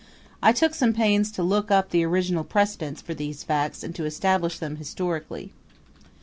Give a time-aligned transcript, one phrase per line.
[0.41, 4.05] I took some pains to look up the original precedents for these facts and to
[4.05, 5.51] establish them historically.